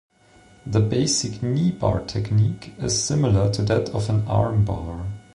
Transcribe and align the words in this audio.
The 0.65 0.79
basic 0.79 1.41
kneebar 1.43 2.07
technique 2.07 2.73
is 2.79 2.99
similar 3.03 3.51
to 3.51 3.61
that 3.65 3.89
of 3.89 4.09
an 4.09 4.23
armbar. 4.23 5.05